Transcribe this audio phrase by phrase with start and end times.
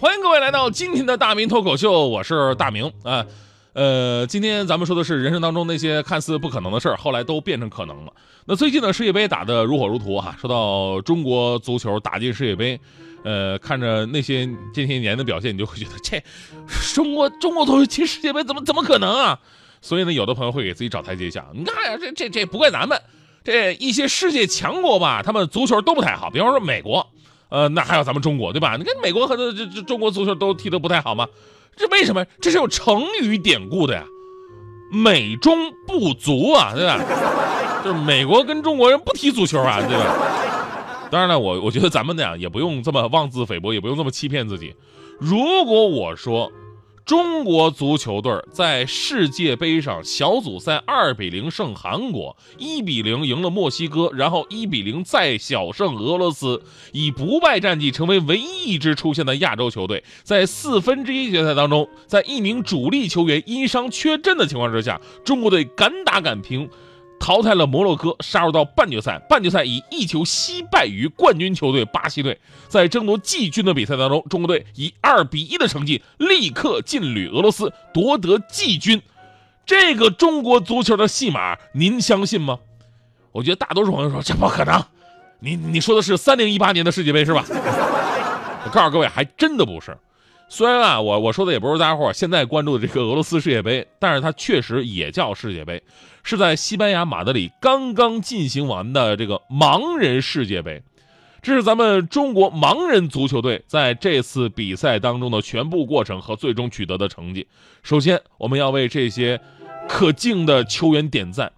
[0.00, 3.26] 欢迎各位来到今天的大明脱口秀，我是大明啊。
[3.72, 8.12] 呃，今天咱们说的是人生当中那些看似不可能的事儿，后来都变成可能了。
[8.44, 10.36] 那最近呢，世界杯打得如火如荼哈。
[10.40, 12.78] 说到中国足球打进世界杯，
[13.24, 16.22] 呃，看着那些这些年的表现，你就会觉得这
[16.94, 19.40] 中国中国足球进世界杯怎么怎么可能啊？
[19.82, 21.44] 所以呢，有的朋友会给自己找台阶下。
[21.52, 22.96] 你看呀，这这这不怪咱们，
[23.42, 26.30] 这一些世界强国吧，他们足球都不太好。
[26.30, 27.04] 比方说美国。
[27.48, 28.76] 呃，那还有咱们中国，对吧？
[28.76, 31.26] 你看美国和这这中国足球都踢得不太好吗？
[31.76, 32.24] 这为什么？
[32.40, 34.04] 这是有成语典故的呀
[34.92, 37.00] ，“美中不足”啊，对吧？
[37.84, 40.16] 就是美国跟中国人不踢足球啊，对吧？
[41.10, 44.74] 当然了，我我觉得咱们呢也不用这么妄自菲薄，也不用这么欺骗自己。
[45.18, 46.50] 如果我说。
[47.08, 60.04] 中国足球队在世界杯上小组赛二比零胜韩国，一比零赢了墨西哥，然后一比零再小胜俄罗斯，以不败战绩成为唯一一支出现的亚洲球队。
[60.22, 66.68] 在四分之一决赛当中，在一名主力球员因伤缺阵的情况之下，中国队敢打敢拼。
[67.20, 69.18] 淘汰了摩洛哥，杀入到半决赛。
[69.28, 72.38] 半决赛以一球惜败于冠军球队巴西队。
[72.68, 79.02] 在争夺季军的比赛当中，中国队以二比一的成绩立刻劲旅俄罗斯，夺得季军。
[79.66, 82.58] 这个中国足球的戏码，您相信吗？
[83.32, 84.82] 我觉得大多数朋友说这不可能。
[85.40, 87.44] 你你说的是三零一八年的世界杯是吧？
[88.64, 89.96] 我告诉各位，还真的不是。
[90.50, 95.82] 虽然啊，我我说的也不是大家伙现在关注的这个俄罗斯世界杯，但是它确实也叫世界杯，
[96.22, 100.82] 是在西班牙马德里刚刚进行完的这个盲人世界杯，
[101.42, 107.46] 这是咱们中国盲人足球队在这次比赛当中的全部过程和最终取得的成绩。
[107.82, 109.38] 首先，我们要为这些
[109.86, 111.52] 可敬的球员点赞。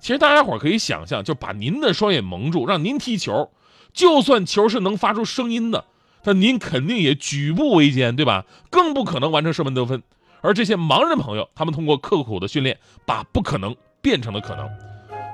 [0.00, 3.52] 其实大家伙可以想象，就把您的双眼蒙住，让您踢球，
[3.94, 5.84] 就算球是能发出声音的。
[6.24, 8.44] 但您肯定也举步维艰，对吧？
[8.70, 10.02] 更不可能完成射门得分。
[10.40, 14.68] 而这些盲人朋友，他们通过刻苦的训练，把不可能变成了可能。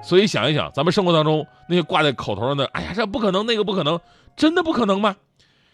[0.03, 3.99] 所以想一想，咱们生活当中那些挂在口头上的“哎呀，这不可能，那个不可能”，
[4.37, 5.17] 真的不可能吗？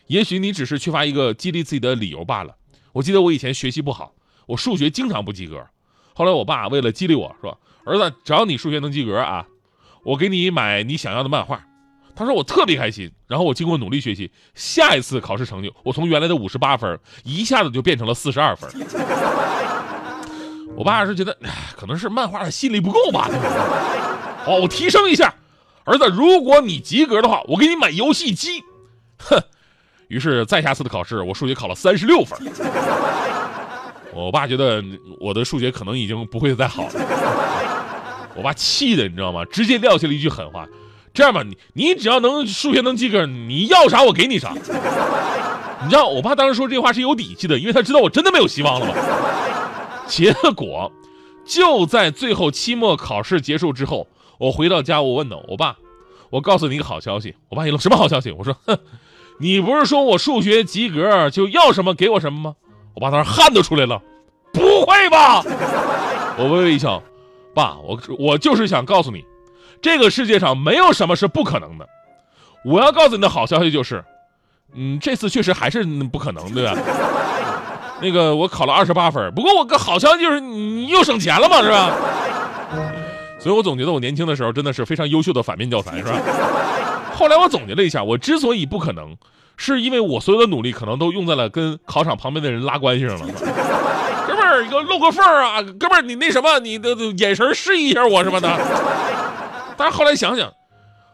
[0.06, 2.54] 也许你只是缺乏一个激励自己的理由罢了。
[2.92, 4.14] 我记得我以前学习不好，
[4.46, 5.66] 我数学经常不及格。
[6.14, 9.46] 后来我爸为了激励我说：“儿子，只要你数学能及格啊，
[10.04, 11.66] 我给你买你想要的漫画。”
[12.16, 18.70] 他说我特别开心，然后我经过努力学习，下一次考试成绩，我从原来的五十八分一下子就变成了四十二分。
[20.76, 21.36] 我爸是觉得，
[21.76, 23.28] 可能是漫画的吸引力不够吧。
[24.46, 25.34] 哦，我提升一下，
[25.84, 28.62] 儿子，如果你及格的话，我给你买游戏机。
[29.18, 29.40] 哼。
[30.08, 32.38] 于是再下次的考试，我数学考了三十六分。
[34.12, 34.84] 我爸觉得
[35.18, 36.90] 我的数学可能已经不会再好了。
[38.36, 39.44] 我爸气的你知道吗？
[39.46, 40.66] 直接撂下了一句狠话。
[41.14, 44.52] 这样吧，你你只要能数学能及格，你要啥我给你啥。
[45.82, 48.94] 你知道我爸当时说这话是有底气的，因为他知道我真的没有希望了嘛。
[50.06, 50.90] 结果
[51.46, 54.08] 就在最后期末考试结束之后，
[54.38, 55.76] 我回到家，我问他，我爸，
[56.30, 57.36] 我告诉你一个好消息。
[57.48, 58.32] 我爸一愣，什么好消息？
[58.32, 58.76] 我说，哼，
[59.38, 62.56] 你不是说我数学及格就要什么给我什么吗？
[62.94, 64.02] 我爸当时汗都出来了，
[64.52, 65.44] 不会吧？
[66.36, 67.00] 我微微一笑，
[67.54, 69.24] 爸，我我就是想告诉你。
[69.82, 71.88] 这个世界上没有什么是不可能的。
[72.64, 74.02] 我要告诉你的好消息就是，
[74.74, 76.74] 嗯，这次确实还是不可能，对吧？
[78.00, 81.92] 那个我考了二十八分，不过我个好消息就是你又省钱了嘛，是吧？
[83.38, 86.18] 所以我总觉得我年轻的时候真的是非常优秀的反面教材，是吧？
[87.14, 89.16] 后来我总结了一下，我之所以不可能，
[89.56, 93.26] 是因为我所有的努力可能都用在了跟考场旁边的人拉关系上了。
[94.26, 95.62] 哥们儿，个露个缝啊！
[95.78, 98.48] 哥们儿，你那什么，你的眼神示意一下我什么的。
[99.76, 100.52] 但是后来想想，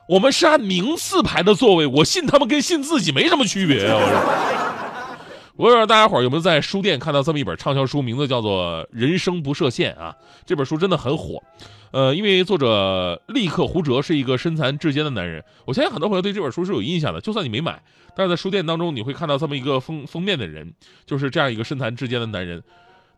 [0.09, 4.01] 我们是按名次排的座位，我信他们跟信自己没什么区别啊！
[5.57, 10.17] 我不知道大家伙有没有在书店看到这么一本畅销书，名字叫做《人生不设限》啊。
[10.47, 11.43] 这本书真的很火，
[11.91, 15.45] 呃，因为作者立克胡哲是一个身残志坚的男人。
[15.67, 17.83] 我相信很多朋友对这本书是有印象的，就算你没买，
[18.17, 20.73] 但是在书店当中你会看到这么一个封封面的人，
[21.05, 22.62] 就是这样一个身残志坚的男人，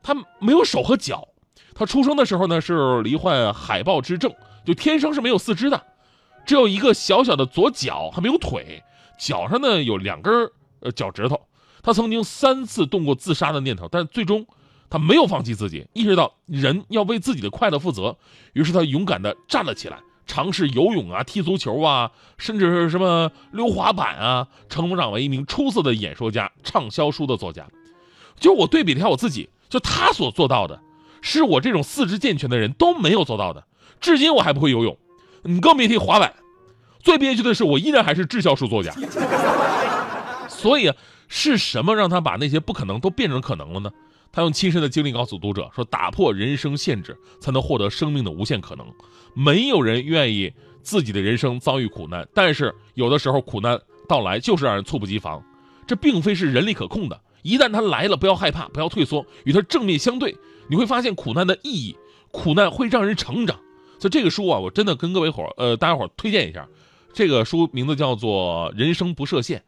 [0.03, 1.29] 他没有手和脚，
[1.75, 4.33] 他出生的时候呢是罹患海豹之症。
[4.65, 5.83] 就天生是没有四肢的，
[6.47, 8.83] 只有一个小小的左脚，还没有腿，
[9.19, 10.51] 脚上呢有两根
[10.81, 11.41] 呃脚趾头。
[11.83, 14.47] 他曾经三次动过自杀的念头，但最终
[14.89, 18.17] 他没有放弃自己，意识到人要为自己的快乐负责，
[18.53, 27.67] 于是他勇敢地站了起来，尝试游泳啊、踢足球啊，甚至是什么溜滑板啊，成长为一名出色的演说家、畅销书的作家。
[28.39, 30.81] 就我对比了一下我自己，就他所做到的，
[31.21, 33.65] 是我这种四肢健全的人都没有做到的。
[34.03, 34.99] 至今我还不会游泳，
[35.45, 36.35] 你更别提滑板。
[37.01, 38.93] 最憋屈的是，我依然还是滞销书作家。
[40.49, 40.93] 所以，
[41.29, 43.91] 是什么让他把那些不可能都变成可能了呢？
[44.31, 48.87] 他用亲身的经历告诉读者说：“打破人生限制，才能获得生命的无限可能。
[49.35, 50.53] 没有人愿意
[50.83, 53.79] 自己的人生遭遇苦难，但是有的时候苦难
[54.09, 55.43] 到来就是让人猝不及防。
[55.87, 57.21] 这并非是人力可控的。
[57.43, 60.37] 一旦它来了，不要害怕，不要退缩，与它正面相对，
[60.69, 61.97] 你会发现苦难的意义。
[62.31, 63.59] 苦难会让人成长。
[64.03, 66.67] 就这个书啊，我真的跟各位伙呃，大家伙推荐一下。
[67.15, 69.61] 这个书名字叫做《人生不设限》，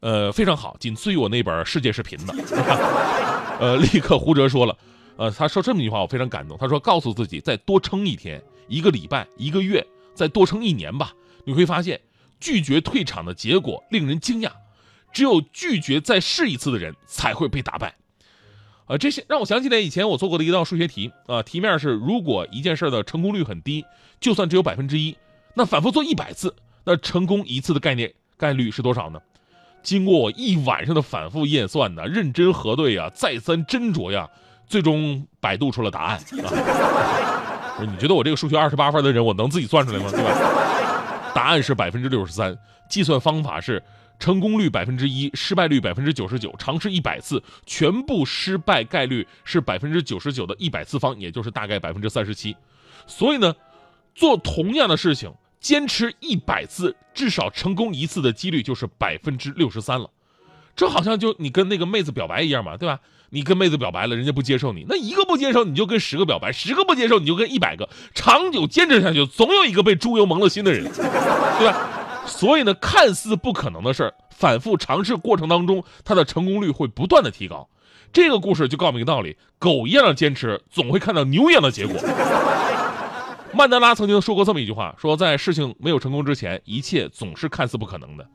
[0.00, 2.32] 呃，非常好，仅次于我那本《世界是平的》。
[3.60, 4.74] 呃，立刻胡哲说了，
[5.18, 6.56] 呃，他说这么一句话，我非常感动。
[6.56, 11.12] 他说：“告诉自己再多撑一天、一个礼拜、一个月，再多撑一年吧。
[11.44, 12.00] 你会发现，
[12.40, 14.50] 拒绝退场的结果令人惊讶。
[15.12, 17.94] 只有拒绝再试一次的人，才会被打败。”
[18.86, 23.84] 呃，这些让我想起来以前我做过的一道数学题啊，题面是：如果一件事的成功率很低，
[24.20, 25.16] 就算只有百分之一，
[25.54, 26.54] 那反复做一百次。
[26.84, 29.18] 那成功一次的概念概率是多少呢？
[29.82, 34.28] 经过我一晚上的反复验算呢，认真核对呀，再三斟酌呀，
[34.66, 36.18] 最终百度出了答案。
[36.18, 40.10] 啊、 你觉得我这个数学二十八分的人，我能自己算出来吗？
[40.10, 41.32] 对吧？
[41.34, 42.54] 答案是百分之六十三。
[42.88, 43.82] 计算方法是
[44.18, 52.56] 成功率百分之一，失败率百分之九十九，尝试一百次，全部失败概率是百分之九十九的一百次方，也就是大概百分之三十七。
[53.06, 53.54] 所以呢，
[54.14, 55.32] 做同样的事情。
[55.60, 60.10] 坚持一百次，至少成功一次的几率就是百分之六十三了。
[60.76, 63.00] 这好像就你跟那个妹子表白一样嘛，对吧？
[63.30, 67.88] 你跟妹子表白了，人家不接受你，那一个不接受，你就跟十个表白；十个不接受，你就跟一百个。
[68.14, 72.03] 长久坚持下去，总有一个被猪油蒙了心的人，对吧？
[72.26, 77.68] 所以呢，看似不可能的事儿，反复尝试过程当中，它的成功率会不断的提高。
[78.12, 81.96] 这个故事就告诉我们一个道理：狗一样的坚持，总会看到牛一样的结果。
[83.52, 88.28] 曼德拉曾经说过这么一句话：说在事情没有成功之前，一切总是看似不可能的，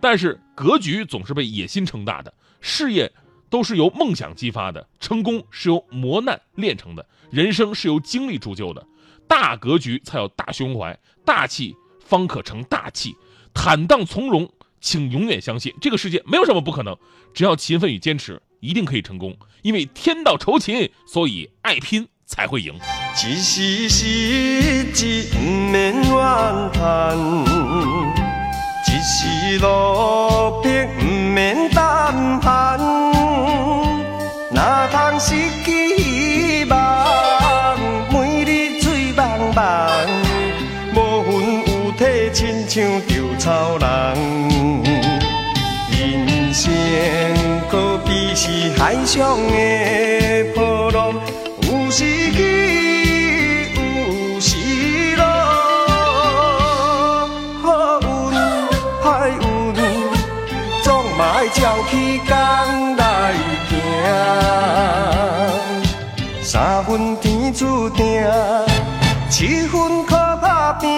[0.00, 3.10] 但是格局总是被野心撑大的，事业
[3.50, 8.86] 都是由梦想激发的，成功是由磨难练成的，人生是由经历铸就的。
[9.28, 13.14] 大格局才有大胸怀，大气方可成大气，
[13.54, 14.50] 坦荡从容，
[14.80, 16.96] 请永远相信这个世界没有什么不可能，
[17.34, 19.36] 只要勤奋与坚持，一定可以成功。
[19.62, 22.08] 因为天道酬勤，所以爱拼。
[22.24, 22.72] 才会赢。
[23.14, 26.02] 一时失志不免怨
[26.72, 27.14] 叹，
[28.86, 29.91] 一时落
[43.42, 43.86] 草人。
[45.90, 46.70] 人生
[47.68, 51.12] 可比是海上的波浪。
[51.62, 52.38] 有时起，
[53.74, 53.80] 有
[54.40, 55.24] 时落，
[57.64, 57.66] 好
[58.00, 58.06] 运
[59.02, 59.04] 歹
[59.40, 59.74] 运，
[60.84, 60.86] 总
[61.16, 61.60] 嘛爱照
[61.90, 61.92] 起
[62.28, 62.30] 工
[62.96, 63.02] 来
[63.68, 63.70] 行。
[66.44, 68.22] 三分天注定，
[69.28, 70.88] 七分靠打拼，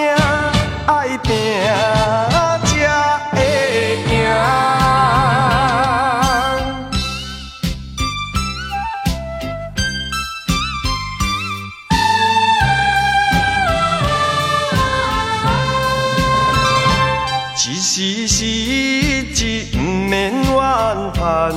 [18.74, 21.54] 一时失志不免怨叹，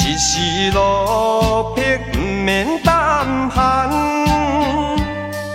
[0.00, 3.88] 一时落魄不免胆寒。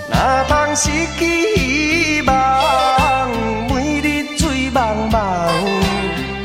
[0.10, 3.30] 哪通失去希望，
[3.68, 5.50] 每日醉茫茫，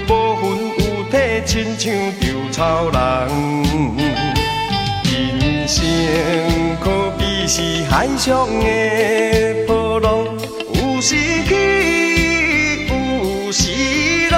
[0.08, 0.42] 无魂
[0.80, 1.14] 有体，
[1.46, 2.96] 亲像稻草人。
[5.04, 5.84] 人生
[6.80, 6.84] 可
[7.16, 8.64] 比是海上的
[13.58, 14.36] 是路，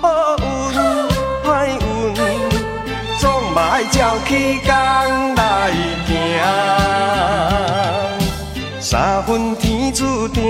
[0.00, 0.06] 好
[0.40, 0.46] 运
[1.44, 1.46] 歹
[1.76, 2.16] 运，
[3.18, 3.22] 总
[3.52, 4.30] 嘛爱照起
[4.64, 4.72] 工
[5.34, 5.38] 来
[6.06, 6.08] 行。
[8.80, 10.42] 三分天注定，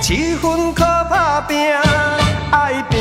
[0.00, 1.76] 七分靠打拼，
[2.50, 2.98] 爱拼。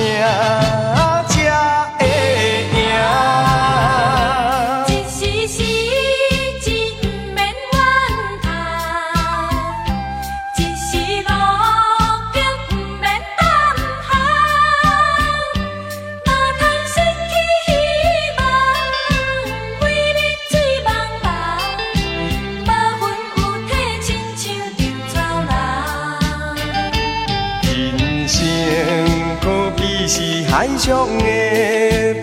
[30.81, 31.23] 是海上的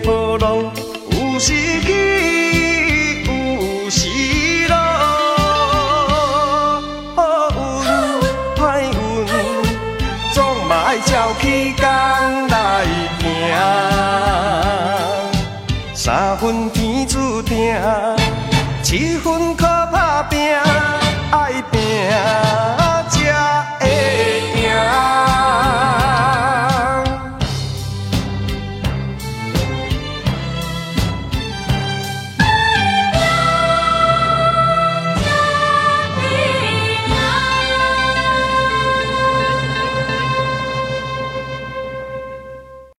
[0.03, 0.69] 波浪，
[1.11, 4.09] 有时起，有时
[4.67, 4.75] 落。
[7.15, 7.21] 好
[7.55, 7.87] 运
[8.57, 8.91] 歹运，
[10.33, 11.85] 总嘛爱照起工
[12.49, 12.83] 来
[13.21, 13.23] 行。
[15.93, 17.73] 三分天注定，
[18.83, 19.38] 七分